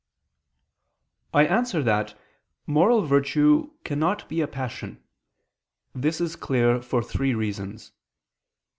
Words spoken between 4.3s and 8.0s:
a passion. This is clear for three reasons.